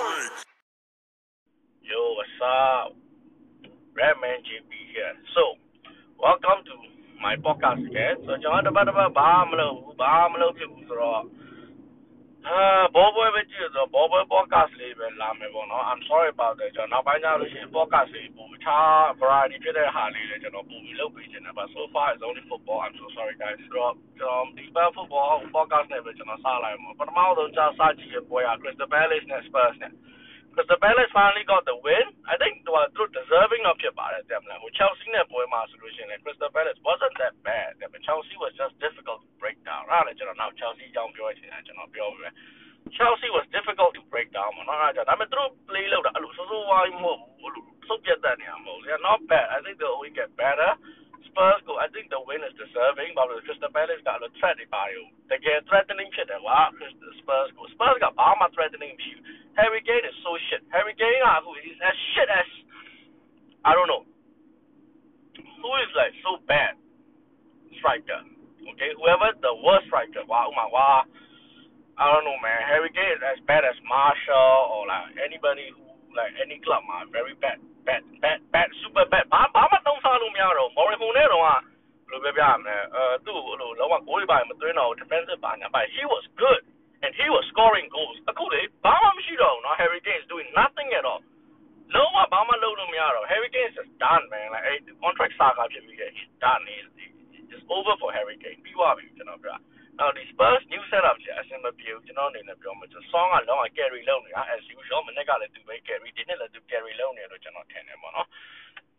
[0.00, 0.32] drink.
[1.82, 2.96] Yo, what's up?
[3.96, 5.14] Redman JB here.
[5.34, 5.56] So,
[6.20, 6.74] welcome to
[7.20, 8.16] my podcast again.
[8.26, 11.22] So,ကျွန်တော်တပတ်တပတ်ဘာမလုပ်ဘူးဘာမလုပ်ဖြစ်ဘူးဆိုတော့
[12.48, 12.58] အာ
[12.94, 18.78] ဘောပွဲပဲကြည့်ဆိုတော့ဘောပွဲ podcast လေးပဲလာမယ်ပေါ့နော် I'm sorry about that ကျွန်တော်နောက်ပိုင်းကျလို့ရှိရင် podcast လေးပုံချာ
[19.20, 25.86] variety ဖြစ်တဲ့ဟာလေးလည်းကျွန်တော်ပုံပြီးလုပ်ပေးချင်တယ် but so far it's only football I'm so sorry guys ဆိုတော့ကျွန်တော်ဒီဘက် football podcast
[25.92, 29.92] နဲ့ပဲကျွန်တော်စလိုက်မှာပထမဆုံးကြာစကြည့်ရပွဲက Crystal Palace နဲ့ Spurs နဲ့
[30.51, 32.11] because the Palace finally got the win.
[32.27, 34.43] I think they were through deserving of your bar at them.
[34.43, 36.11] Like, Chelsea ne boy solution.
[36.11, 37.79] And Crystal Palace wasn't that bad.
[37.79, 39.87] I mean, Chelsea was just difficult to break down.
[39.87, 40.51] I don't know.
[40.59, 41.87] Chelsea young boy, I don't know.
[42.91, 44.51] Chelsea was difficult to break down.
[44.53, 46.11] I mean, through play load.
[46.11, 47.23] I was so why more.
[47.87, 48.37] So get that.
[48.37, 49.40] Yeah, not bad.
[66.23, 66.73] so bad
[67.77, 68.21] striker.
[68.61, 71.03] Okay, whoever the worst striker, wow, my wah.
[71.97, 72.61] I don't know, man.
[72.69, 77.09] Harry Kane is as bad as Martial or like anybody who like any club, man.
[77.13, 79.25] Very bad, bad, bad, bad, super bad.
[79.33, 81.59] ဘာဘာမှတုံးစားလို့မရတော့ Morrison နဲ့တော့ဘယ်
[82.11, 85.41] လိုပြောပြရမလဲ။အဲသူ့လိုလောကဂိုးတွေပါမသွင်းတော့ defensive
[85.75, 86.61] but he was good
[87.03, 88.60] and he was scoring goals အခုလေ
[102.05, 108.27] ကျွန်တော်အနေနဲ့ပြောမယ်ဆိုဆောင်းကလုံးဝ carry လုပ်နေတာ as usual မနေ့ကလည်းသူပဲ carry ဒီနေ့လည်းသူ carry လုပ်နေလို့ကျွန်တော်ထင်တယ်ပေါ့နော်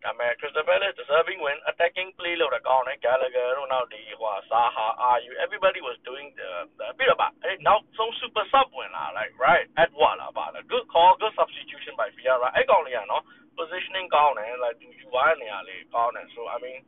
[0.05, 5.33] ဒါပေမဲ့ Crystal Palace deserving win attacking play လို့တော့ကောင်းတယ် Gallagher တို့နောက်ဒီဟိုစာဟာ you.
[5.45, 6.51] everybody was doing the
[6.99, 13.23] ပြီးတော့ပါအဲ့နောက်ဆုံး super sub ဝင်လာ like right Edouard လာပါလား good call good substitution by Vieira အဲ့ကောင်လေးကနော်
[13.59, 16.79] positioning ကောင်းတယ် like သူယူသွားတဲ့နေရာလေးကောင်းတယ် so i mean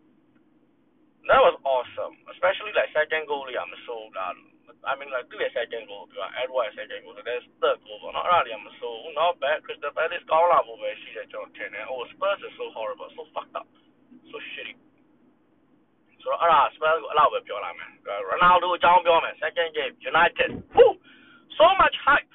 [1.28, 3.46] that was awesome especially like second goal
[4.28, 4.36] out.
[4.91, 9.31] I mean like သူ့ရဲ့ second goal ပြော Edward second goal that's third goal ပေါ့နော်အဲ့ဒါလေးကမဆိုးဘူး not
[9.43, 13.67] bad Crystal Palace ကောင်းလာဖို့ပဲရှိတယ်ကျွန်တော်ထင်တယ် oh Spurs is so horrible so fucked up
[14.31, 14.75] so shitty
[16.21, 17.89] ဆိုတော့အဲ့ဒါ Spurs ကိုအဲ့လောက်ပဲပြောလိုက်မယ်
[18.31, 20.89] Ronaldo အကြောင်းပြောမယ် second game United Woo!
[21.59, 22.31] so much hype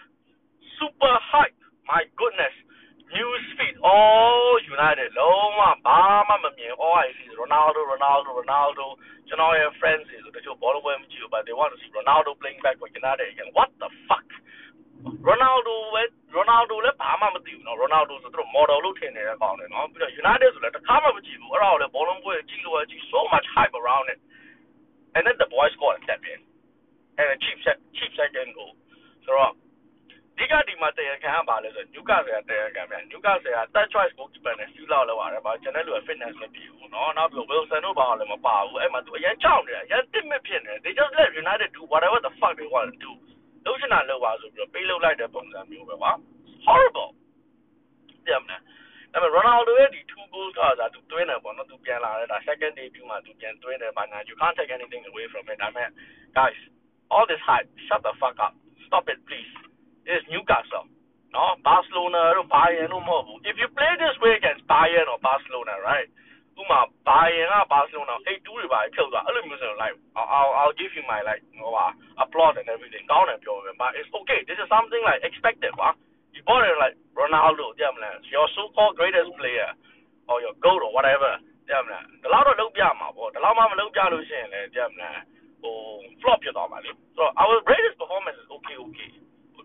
[0.78, 1.58] super hype
[1.90, 2.54] my goodness
[3.13, 5.09] Newsfeed all oh, united.
[5.17, 5.99] Oh လုံးဝဘာ
[6.29, 8.85] မှမမြင် all oh, I see is Ronaldo Ronaldo Ronaldo.
[9.27, 13.49] ကျွန်တော်ရဲ့ friends တွေဆိုတချို့ဘောလုံးပွဲမကြည့်ဘူး but they want to see Ronaldo playing back for United again.
[13.57, 14.27] What the fuck?
[15.29, 16.03] Ronaldo ပဲ
[16.37, 24.19] Ronaldo လည်းဘာမှမသိဘူးနော် ah, Ronaldo ဆိုသူတို့ model လို့ထင်နေတဲ့ကောင်လေနော်ပြီးတော့ United ဆိုလည်းတစ်ခါမှမကြည့်ဘူးအဲ့ဒါကိုလည်းဘောလုံးပွဲကြည့်လို့ကြည့် so much hype around it.
[25.15, 26.39] And then the boys scored a step in.
[27.19, 28.71] And a cheap shot cheap second goal
[29.25, 29.53] ဆိုတော့ uh,
[30.81, 35.99] မှာ တရားခံက ဘာလဲဆိုတော့ Newcastle က တရားခံဗျ။ Newcastle က third choice goalkeeper နဲ့ seal out လုပ်ရတယ်။ကျန်တဲ့လူက
[36.07, 36.87] fitness မပြည့်ဘူး။
[37.51, 39.01] Wilson တို့ ဘာတို့လည်း မပါဘူး။အဲဒီမှာ
[40.83, 43.11] They just let United do whatever the fuck they want to do
[43.65, 44.69] ။လုပ်ချင်တာလုပ်ပါဆိုပြီး of
[46.67, 47.09] Horrible
[48.09, 48.61] သိတယ်မလား။
[49.13, 50.61] ဒါပေမဲ့ Ronaldo ရဲ့ two goals က
[52.49, 53.17] second debut မှာ
[54.29, 55.57] You can't take anything away from it.
[55.61, 55.89] ဒါပေမဲ့
[56.37, 56.59] guys,
[57.13, 58.53] all this hype, shut the fuck up.
[58.87, 59.68] Stop it please
[60.09, 60.89] is Newcastle.
[61.29, 63.37] No, Barcelona do Bayern um hobu.
[63.45, 66.09] If you play this way against Bayern or Barcelona, right?
[66.59, 69.23] Um, Bayern or Barcelona, hey, do it by kill that.
[69.77, 73.07] Like, I'll I'll give you my like, you know, uh, applaud and everything.
[73.07, 74.43] Down and pure, but it's okay.
[74.43, 75.95] This is something like expected, wah.
[76.35, 78.19] You bought it like Ronaldo, damn man.
[78.27, 79.71] Your so-called greatest player,
[80.27, 82.19] or your goat or whatever, damn man.
[82.25, 83.31] The lot of look down, my boy.
[83.31, 85.29] The lot of look down, damn man.
[85.63, 86.83] Oh, flop your dog, man.
[87.15, 89.11] So our greatest performance is okay, okay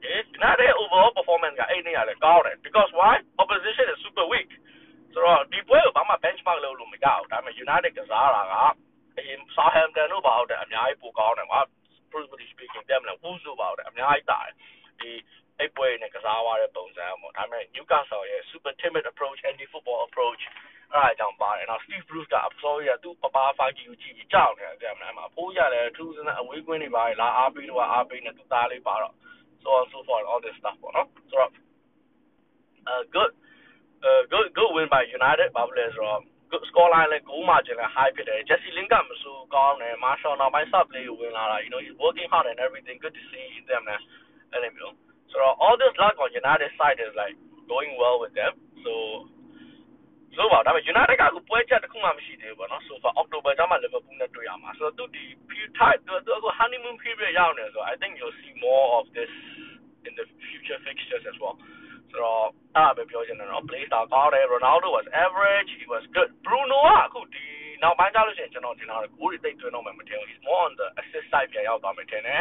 [0.03, 4.50] okay United overall performance ကအဲ့နေရာလဲကောင်းတယ် because why opposition is super weak
[5.14, 8.56] ဆိုတော့ဒီပွဲကိုဘာမှ benchmark လုပ်လို့မရဘူးဒါပေမဲ့ United ကစားတာက
[9.18, 11.62] အရင် Southampton တို့ဘာဟုတ်တယ်အများကြီးပိုကောင်းတယ်ကွာ
[12.12, 14.53] truthfully speaking ပြန်မလား Wolves တို့ဘာဟုတ်တယ်အများကြီးတာတယ်
[15.00, 15.12] ဒီ
[15.59, 20.41] အဲ့ပွဲနဲ့ကစားသွားတဲ့ပုံစံပေါ့ဒါပေမဲ့ Newcastle ရဲ့ super timid approach anti football approach
[20.94, 29.14] အဲ့ဒါကြောင့်ပါတယ်နောက် Steve Bruce ကအစိုးရသူ့ပပဖာကြီးကိုကြည့်ပြီးကြောက်နေတယ်တဲ့မလားအဖိုးရတယ်ထူးစမ်းအဝေးကွင်းတွေပါလာအားပေးတော့အားပေးနေသူသားလေးပါတော့
[29.64, 31.52] so on so forth all this stuff ပေါ့နော်ဆိုတော့
[32.91, 33.32] uh good
[34.08, 36.22] uh good good win by United ဘာလို့လဲဆိုတော့
[36.52, 40.85] good score line လည်း goal margin လည်း high ဖြစ်တယ် Jesse Lingard မဆိုးကောင်းတယ် Marshall နောက်ပိုင်း sub
[40.91, 44.00] play ကိုဝင်လာတာ you know he's working hard and everything good to see them နဲ့
[44.52, 44.96] အဲ့လိုမျိုး
[45.32, 47.35] ဆိုတော့ all this luck on United side is like
[47.73, 48.53] going well with them
[48.84, 48.94] so
[50.36, 58.36] ဆိုပါဒါပေမဲ့ United ကကိုပွဲချက်တစ်ခုမှမရှိသေးဘူးပေါ့နော်ဆိုတော့ October ကျမှ Liverpool နဲ့တွေ့ရမှာဆိုတော့သူဒီ period သူက honeymoon period ရောက်နေဆိုတော့ I think you'll
[58.42, 59.33] see more of this
[60.09, 61.57] in the future fixtures as well.
[62.10, 62.45] ဆိုတော့
[62.77, 65.71] အဲ့ဒါပဲပြောချင်တယ်နော် play style ကောင်းတယ် Ronaldo was average.
[65.81, 66.31] He was good.
[66.47, 67.45] Bruno ကအခုဒီ
[67.83, 72.41] နောက်ပိုင်းကျလို့ရှိရင်ကျွန်တော်ထင်တာကကိုယ်တွေတိတ်သွင်းတော့မှမထင်ဘူး he's more on the assist side ပြန်ရောက်သွားမှထင်တယ်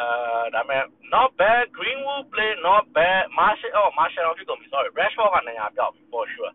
[0.00, 0.06] အဲ
[0.54, 0.82] ဒါပေမဲ့
[1.14, 1.64] not bad.
[1.78, 3.22] Greenwood play not bad.
[3.38, 4.88] Martial oh martial ဖြစ်ကုန်ပြီ sorry.
[4.98, 6.52] Rashford ကနေရာပြောက် for sure.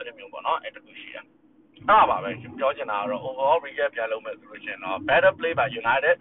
[0.00, 1.24] ဲ့လိုမျိုးပေါ့နော်အဲ့တခုရှိတယ်
[1.88, 6.16] အဲ့ပါပဲပြောချင်တာကတော့ overall recap ပြန်လုပ်မယ်ဆိုလို့ရှိရင်တော့ better play by United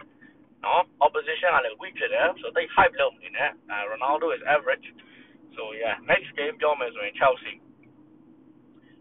[0.65, 4.87] နော် opposition ကလည်း weak ဖြစ်တယ်ဆိုတော့တိတ် hype လုပ်နေတယ်အဲ Ronaldo is average
[5.55, 7.55] so yeah next game ပြောမယ်ဆိုရင် Chelsea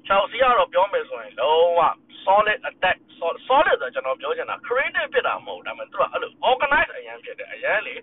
[0.09, 1.81] Chelsea ကတော့ပြောမယ်ဆိုရင်လုံးဝ
[2.27, 7.95] solid attack solid ဆိုတော့ကျွန်တော်ပြောချင်တာ creative ဖြစ်တာမဟုတ်ဒါပေမဲ့သူကအဲ့လို organize အရင်ဖြစ်တယ်အရင်လေ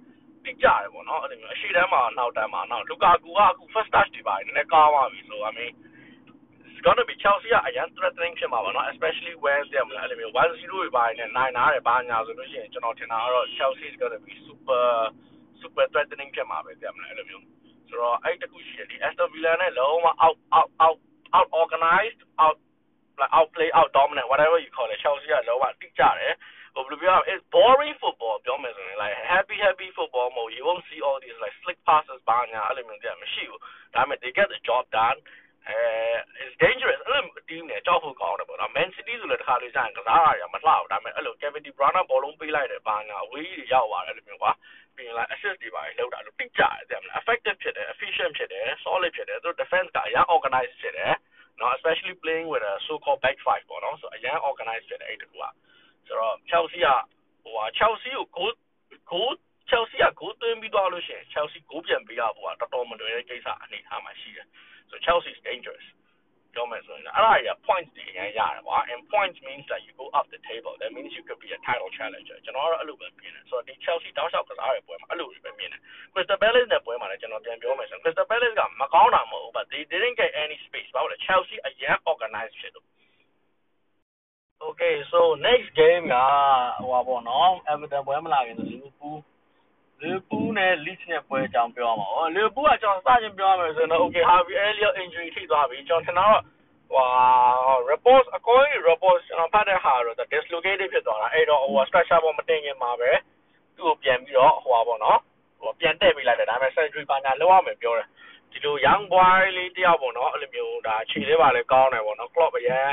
[0.46, 5.82] တိကျတယ်ပေါ့နော်အဲ့လိုမျိုးအရှိတန်းမှာနောက်တန်းမှာနောက်လူကာကူကအခု first touch တွေပါတယ်နည်းနည်းကားသွားပြီဆို I mean it's
[6.86, 14.84] gonna be Chelsea ကအရင် threatening ဖြစ်မှာပါနော် especially when တဲ့မလားအဲ့လိုမျိုး1-0တွေပိုင်းနဲ့နိုင်နာတယ်ဘာညာဆိုလို့ရှိရင်ကျွန်တော်ထင်တာကတော့ Chelsea is gonna be super
[15.62, 17.46] super threatening ဖြစ်မှာပဲတဲ့မလားအဲ့လိုမျိုး
[17.90, 20.98] ဆိုတော့အဲ့တခုရှိတယ်ဒီ Aston Villa နဲ့လုံးဝ out out out
[21.38, 22.58] out organized out
[23.22, 26.36] like outplay out dominant whatever you call it Chelsea ကလုံးဝတိကျတယ်
[26.76, 31.56] ဟိုဘယ်လိုပြောရမလဲ it's boring football ပြောမယ်ဆိုရင် like happy happy football mode you won't see all these like
[31.62, 33.62] slick passes ဘာညာအဲ့လိုမျိုးတည်းမရှိဘူး
[33.96, 35.18] ဒါပေမဲ့ they get the job done
[35.69, 35.79] အဲ
[36.45, 44.53] is dangerous အဲ့လို team နဲ့ကြောက်ဖို့ကောင်းတယ်ပေါ့နော် Man City ဆိုလည်းတစ်ခါလေးဆိုင်ကစားရရမလှဘူးဒါပေမဲ့အဲ့လို Kevin De Bruyne ဘောလုံးပေးလိုက်တယ်ဘာညာအဝေးကြီးရောက်သွားတယ်လို့မျိုးကွာ
[44.97, 51.15] ပြီးရင် like assist တွေပါလောက်တာလို့တိကျတယ်တဲ့မလား effective ဖြစ်တယ် efficient ဖြစ်တယ် solid ဖြစ်တယ်သူ defense ကအရင် organize ဖြစ်တယ်
[51.61, 55.45] နော် especially playing with a so called back five ပေါ့နော်ဆိုအရင် organize ဖြစ်တယ်အဲ့တကူက
[56.07, 56.89] ဆိုတော့ Chelsea က
[57.43, 58.53] ဟိုဟာ Chelsea ကို goal
[59.11, 59.33] goal
[59.71, 64.47] Chelsea က goal သွင်းပြီးတော့လို့ရှိရင် Chelsea goal ပြန်ပေးရဖို့ကတော်တော်မလွယ်တဲ့ကိစ္စအနေထားမှာရှိတယ်
[64.90, 65.88] so Chelsea is dangerous
[66.54, 71.24] ပြောမယ်ဆိုရင်အဲ့ဒါကြီး points တွေရရတယ်ကွာ and points means that you go up the table that means you
[71.28, 75.82] could be a title challenger ကျွန်တော်ကတော့အဲ့လိုပဲမြင်တယ်ဆိုတော့ဒီ Chelsea တောက်လျှောက်ကစားတဲ့ပွဲမှာအဲ့လိုပဲမြင်တယ်
[76.14, 81.96] Crystal Palace နဲ့ပွဲမှာလည်းကျွန်တော်ပြန်ပြောမယ်ဆိုရင် Crystal Palace ကမကောင်းတာမဟုတ်ဘူး but they didn't get any space ဘာလို့လဲ Chelsea အရင်
[82.12, 82.86] organize ဖြစ်လို့
[84.68, 86.16] Okay so next game က
[86.82, 89.18] ဟိုပါပေါ့နော် Everton ပွဲမလာခင်ဆို Liverpool
[90.03, 96.41] လီဗာပူးနဲ့ Leeds နဲ့ပွဲအကြောင်းပြောမှာပေါ့လီဗာပူးကကျွန်တော်စချင်းပြောရမယ်ဆိုရင်တော့ Okay Harvey Elliott injury ထိသွားပြီကျွန်တော်ထင်တာတော့
[96.93, 97.09] ဟွာ
[97.91, 103.11] reports အကောကြီး reports ကျွန်တော်ဖတ်တဲ့ဟာတော့ dislocated ဖြစ်သွားတာအဲ့တော့ဟို structure ပေါ်မတင်ခင်မှာပဲ
[103.77, 105.19] သူ့ကိုပြန်ပြီးတော့ဟိုပါပေါ့နော်
[105.61, 108.09] ဟိုပြန်တက်ပြီးလိုက်တယ်ဒါပေမဲ့ surgery ပါညာလောက်ရမယ်ပြောတယ်
[108.53, 112.91] ဒီလို young boy လေးတယောက်ပေါ့နော်အဲ့လိုမျိုးဒါခြေလေးပါလဲကောင်းတယ်ပေါ့နော် club အရင်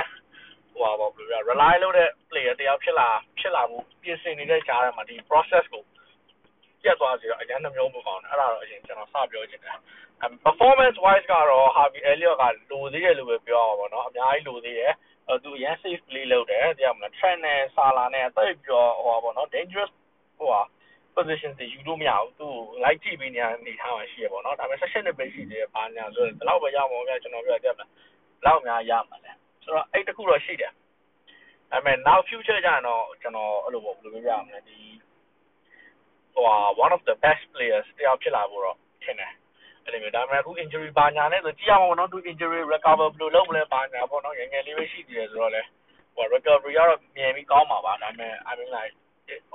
[0.72, 3.10] ဟိုပါပေါ့ဘယ်လိုလဲ rely လုပ်တဲ့ player တယောက်ဖြစ်လာ
[3.40, 5.84] ဖြစ်လာမှုပြင်ဆင်နေတဲ့ကြားထဲမှာဒီ process ကို
[6.84, 9.78] ပြတ်သွားစီတော့အရင်နှမျိုးမကောင်းတယ်အဲ့ဒါတော့အရင်ကျွန်တော်စပြောချင်တယ်
[10.46, 14.94] performance wise ကတော့ Harvey Elliott ကလိုသေးတယ်လို့ပဲပြောအောင်ပေါ့နော်အများကြီးလိုသေးတယ်
[15.28, 19.92] အဲသူအရင် safe play လုပ်တယ်တရားမလား trend နဲ့ Salah နဲ့အသက်ပြောဟိုပါပေါ့နော် dangerous
[20.38, 20.62] ဟိုပါ
[21.16, 22.48] position တွေယူလို့မရဘူးသူ
[22.84, 27.88] like ကြည့်ပြီးနေနေထားမှရှိရပေါ့နော်ဒါပေမဲ့ session နဲ့ပဲရှိသေးတယ်ဘာညာဆိုတော့ဒီလောက်ပဲရမှာဗျာကျွန်တော်ပြောတယ်ဗျာဘယ်
[28.46, 29.32] လောက်များရမှာလဲ
[29.64, 30.72] ဆိုတော့အဲ့တခုတော့ရှိတယ်
[31.72, 34.78] ဒါပေမဲ့ now future ကျရင်တော့ကျွန်တော်အဲ့လိုပေါ့ဘယ်လိုပြောရမလဲဒီ
[36.43, 36.45] ဟို
[36.85, 39.33] one of the best players တယောက်ဖြစ်လာဖို့တော့ထင်တယ်
[39.85, 45.63] အဲ့လိုမျိုးဒါပေမဲ့အခု injury ဘာညာနဲ့ဆိုကြည့်ရမှာပေါ့နော်သူ injury recover ဘယ်လိုလုပ်မလဲဘာညာပေါ့နော်ငယ်ငယ်လေးပဲရှိသေးတယ်ဆိုတော့လေ
[46.15, 48.93] ဟို recovery ကတော့မြင်ပြီးကောင်းမှာပါဒါပေမဲ့ I mean like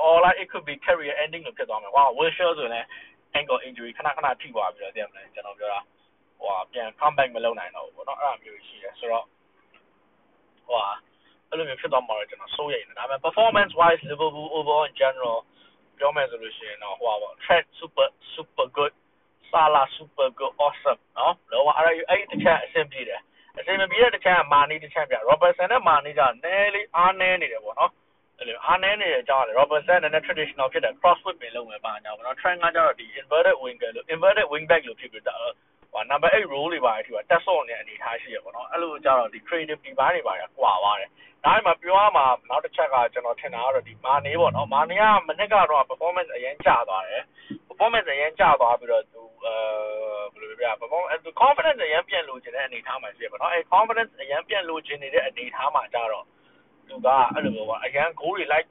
[0.04, 2.86] all like it could be career ending လို့ဖြစ်သွားမယ် wow Wilshere ဆိုရင်
[3.40, 5.80] ankle injury ခဏခဏထိသွားပြီးတော့သိရမလားကျွန်တော်ပြောတာ
[6.40, 9.26] ဟိုပြန် comeback မလုပ်နိုင်တော့ဘူးပေါ့နော်အဲ့လိုမျိုးရှိတယ်ဆိုတော့
[10.68, 10.82] ဟို
[11.50, 15.38] အဲ့လိုမျိုးဖြစ်သွားမှာတော့ကျွန်တော်စိုးရိမ်တယ်ဒါပေမဲ့ performance wise Liverpool overall in general
[16.01, 18.93] ပြောမယ်ဆိုလို့ရှိရင်တော့ဟိုပါပေါ့ Trent super super good
[19.51, 23.21] Salah super good awesome နော်လောကအဲ့အဲ့တစ်ချက်အဆင်ပြေတယ်
[23.59, 27.93] အဆင်မပြေတဲ့တစ်ချက်ကမာနီတစ်ချက်ပြ Robertson နဲ့မာနီကနည်းလေးအားနည်းနေတယ်ပေါ့နော်
[28.39, 35.41] အဲ့လိုအားနည်းနေတဲ့အကြောင်းလေ Robertson နဲ့ traditional ဖြစ်တဲ့ crossfoot ပင်လုံးပဲပါညာပေါ့နော် Trent ကကျတော့ဒီ inverted winger လို့ inverted wing back လို့ဖြစ်ပြီးတော့
[35.93, 41.11] ဟို number 8 role တွေပါအထိပါတက်ဆော့နေတဲ့အနေထားရှိရပေါ့နော်အဲ့လိုကြတော့ဒီ creative ဒီပိုင်းတွေပါကွာသွားတယ်
[41.45, 47.23] ဒါမှမပြောရမှာနောက်တစ်ချက်ကကျွန်တော်ထင်တာကတော့ဒီမာနေပေါ့နော်မာနေကမနစ်ကတော့ performance အရင်ကျသွားတယ်
[47.69, 49.55] performance အရင်ကျသွားပြီးတော့သူအဲ
[50.33, 56.25] ဘယ်လိုပြောပြ performance confidence အရင်ပြန်လိုချင်တဲ့အနေအထားမှာရှိရပါတော့အဲ confidence အရင်ပြန်လိုချင်နေတဲ့အနေအထားမှာကြတော့
[56.89, 58.67] သူကအဲ့လိုပေါ့အရင်ဂိုးတွေလိုက်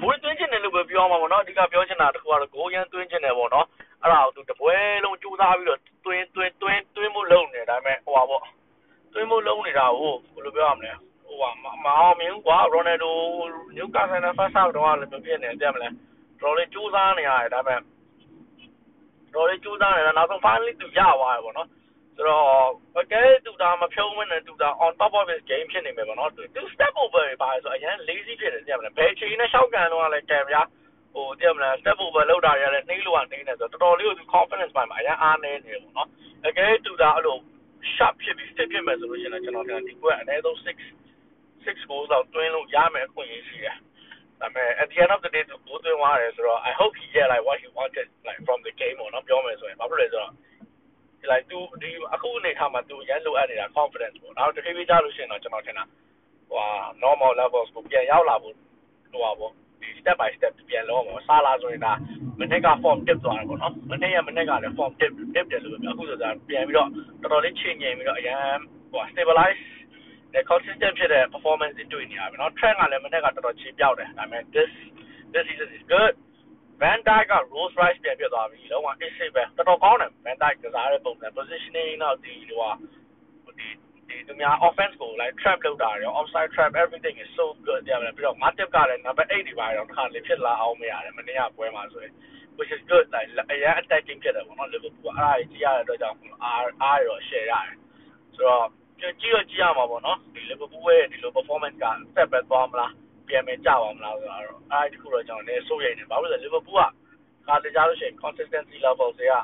[0.00, 3.66] ဂိုးသွင်းချင်တယ်လို့ပဲပြောမှာပေါ့နော်အဓိကပြောချင်တာတခုကတော့ဂိုးရန်သွင်းချင်တယ်ပေါ့နော်
[4.02, 8.42] အဲ့ဒါကိုသူတပွဲလုံးကြိုးစားပြီးတော့သွင်းသွင်းသွင်းသွင်းမှုလုပ်နေတယ်ဒါပေမဲ့ဟိုပါပေါ့
[9.12, 10.92] သွင်းမှုလုပ်နေတာကိုဘယ်လိုပြောရမလဲ
[11.26, 11.44] ဟိုက
[11.84, 13.16] မအောင်မြင်ကွာရိုနယ်ဒို
[13.76, 15.88] နျူကာဆယ်နဲ့ဖတ်ဆောက်တော့လည်းမဖြစ်နေတယ်မလဲ
[16.40, 17.80] တော်လေးကြိုးစားနေရတယ်ဒါပေမဲ့
[19.34, 21.68] တော်လေးကြိုးစားနေတာနောက်ဆုံး finally သူရသွားတယ်ပေါ့နော်
[22.16, 22.46] ဆိုတော့
[23.00, 30.62] အကဲတူတာမဖြုံးမနဲ့တူတာ on top of his game ဖြစ်နေမယ်ပေါ့နော်သူ step over ပါဆိုအရင် lazy ဖြစ်တယ်သိရမလားဘယ်ချိန်နဲ့ရှောက်ကန်တော့လဲကံဗျာ
[31.12, 36.08] ဟဟိုတည်မလား step over လောက်တာရလည်းနှိမ့်လို့ကနေနေဆိုတော့တော်တော်လေးကိုသူ confidence ပိုင်းမှာအရင်အားနေနေတယ်ပေါ့နော်
[36.46, 37.36] အကယ်တူတာအဲ့လို
[37.94, 43.76] sharp ဖြစ်ပြီး stick ဖြစ်မယ်ဆိုလို့ရှိရင်ကျွန်တော်တင်ဒီကွက်အနည်းဆုံး6 6 goals တော့တွင်းလို့ရမယ်အခွင့်အရေးရှိတယ်
[44.40, 48.06] ဒါပေမဲ့ at the end of the day သူကိုသွင်းသွားတယ်ဆိုတော့ I hope he get like what he wanted
[48.28, 50.32] like from the game ပေါ့နော်ပြောမယ်ဆိုရင်ဘာဖြစ်လဲဆိုတော့
[51.30, 55.84] like သူဒီအခုအနေထားမှာသူရန်လိုအပ်နေတာ confidence ပေါ့နောက်တစ်ခေတ်ပြကြလို့ရှိရင်တော့ကျွန်တော်ထင်တာ
[56.50, 56.62] ဟို
[57.04, 58.54] normal levels ကိုပြန်ရောက်လာဖို့
[59.12, 61.93] ဟိုပါပေါ့ ဒီ step by step ပြန်လောပေါ့ဆာလာဆိုရင်ဒါ
[62.39, 66.89] မနေ့က form tip သွားတယ်ပေါ့နော်မနေ့ကမနေ့ကလည်း form tip tip တယ်လို့ပြောအခုဆိုတာပြန်ပြီးတော့
[67.21, 68.41] တော်တော်လေးချိန်ငိမ်ပြီးတော့အရန်
[68.91, 69.63] ဟို stabilize
[70.33, 74.71] တဲ့ consistent ဖြစ်တဲ့ performance တွေတွေ့နေရပြီเนาะ trend ကလည်းမနေ့ကတော်တော်ခြေပြောက်တယ်ဒါပေမဲ့ this
[75.33, 76.13] this season is good
[76.81, 82.98] Van Dijk က Rolls Royce ပြန်ပြသွားပြီလုံးဝ ace ပဲတော်တော်ကောင်းတယ် Van Dijk ကစားတဲ့ပုံစံ positioning တော့ဒီဟိုဟာဒီဒီ
[84.30, 89.02] သူများ offense ကို like trap လုပ်တာရော offside trap everything is so good တယ်ပြီးတော့ Matip ကလည်း
[89.06, 92.14] number 8ဒီပါတော့တစ်ခါလေဖြစ်လာအောင်မရတယ်မနေ့ကပွဲမှာဆိုရင်
[92.58, 97.76] which is good like အရင် attacking ဖြစ်တယ်ပေါ့နော် Liverpool ကအဲ့ဒါကြီးကြည့်ရတဲ့အတွက်ကြောင့်အားအားရော share ရတယ်
[98.34, 98.66] ဆိုတော့
[99.00, 101.84] ကြည့်ရကြည့်ရမှာပေါ့နော်ဒီ Liverpool ရဲ့ဒီလို performance က
[102.14, 102.92] ဆက်ပဲသွားမလား
[103.28, 104.40] ပြန်မယ်ကြပါမလားဆိုတော့
[104.72, 106.88] အဲ့ဒီခုတော့ကျွန်တော်လည်းစိုးရိမ်နေဘာလို့လဲ Liverpool က
[107.46, 109.34] ခါတကြလို့ရှိရင် consistency level တွေက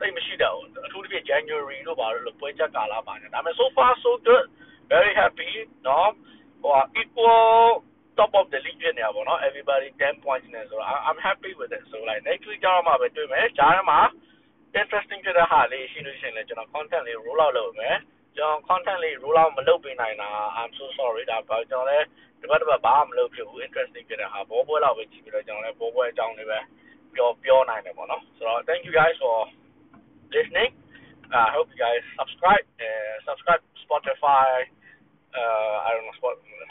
[0.00, 4.44] တိတ်မရှိတော့ဘူးအထူးသဖြင့် January တို့ဘာလို့ပွဲချက်ကာလပါနေဒါပေမဲ့ so far so good
[4.92, 5.50] very happy
[5.86, 6.10] နော်
[6.62, 7.82] ဟို equal
[8.18, 12.22] top of the league ဖြစ်နေတာပေါ့နော် everybody 10 points နဲ့ဆိုတော့ I'm happy with it so like
[12.28, 14.00] next week ကျတော့မှပဲတွေ့မယ်ကြားထဲမှာ
[14.80, 17.96] interesting ဖြစ်တဲ့ဟာလေးရှိလို့ရှိရင်လည်းကျွန်တော် content လေး roll out လုပ်မယ်
[18.36, 20.28] ကျွန်တော် content လေး roll out မလုပ်ပေးနိုင်တာ
[20.58, 22.06] I'm so sorry ဒါပေမဲ့ကျွန်တော်လည်း
[22.40, 26.58] ဒီဘက်တစ်ဘက်ဘာမှမလုပ်ဖြစ်ဘူး interesting ဖြစ်တဲ့ဟာဘောပွဲလောက်ပဲကြည့်ပြီးတော့ကျွန်တော်လည်းဘောပွဲအကြောင်းလေးပဲ
[27.14, 29.36] ပြောပြောနိုင်တယ်ပေါ့နော်ဆိုတော့ thank you guys for
[30.31, 30.73] listening.
[31.31, 34.67] Uh, I hope you guys subscribe uh, subscribe Spotify
[35.31, 36.15] uh, I don't know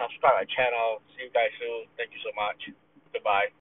[0.00, 1.00] subscribe my channel.
[1.16, 1.88] See you guys soon.
[1.96, 2.60] Thank you so much.
[3.12, 3.52] Goodbye